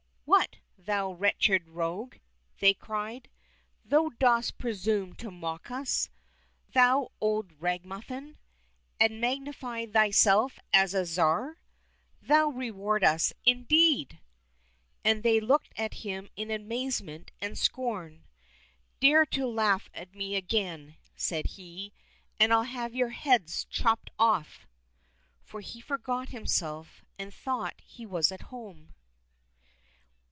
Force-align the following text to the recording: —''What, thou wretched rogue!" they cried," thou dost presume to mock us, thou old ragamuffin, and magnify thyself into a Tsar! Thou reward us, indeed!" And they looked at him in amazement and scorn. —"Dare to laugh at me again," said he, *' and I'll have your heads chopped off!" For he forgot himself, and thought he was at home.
—''What, 0.41 0.55
thou 0.77 1.11
wretched 1.11 1.67
rogue!" 1.67 2.15
they 2.61 2.73
cried," 2.73 3.27
thou 3.91 4.11
dost 4.17 4.57
presume 4.57 5.13
to 5.17 5.29
mock 5.29 5.69
us, 5.69 6.09
thou 6.73 7.11
old 7.19 7.51
ragamuffin, 7.61 8.37
and 8.97 9.19
magnify 9.19 9.85
thyself 9.87 10.57
into 10.73 11.01
a 11.01 11.05
Tsar! 11.05 11.57
Thou 12.21 12.47
reward 12.47 13.03
us, 13.03 13.33
indeed!" 13.45 14.21
And 15.05 15.21
they 15.21 15.41
looked 15.41 15.73
at 15.75 15.95
him 15.95 16.29
in 16.37 16.49
amazement 16.49 17.31
and 17.41 17.57
scorn. 17.57 18.23
—"Dare 19.01 19.25
to 19.27 19.45
laugh 19.45 19.89
at 19.93 20.15
me 20.15 20.37
again," 20.37 20.95
said 21.13 21.45
he, 21.45 21.91
*' 22.15 22.39
and 22.39 22.53
I'll 22.53 22.63
have 22.63 22.95
your 22.95 23.09
heads 23.09 23.65
chopped 23.65 24.09
off!" 24.17 24.65
For 25.45 25.59
he 25.59 25.81
forgot 25.81 26.29
himself, 26.29 27.03
and 27.19 27.33
thought 27.33 27.81
he 27.81 28.05
was 28.05 28.31
at 28.31 28.43
home. 28.43 28.93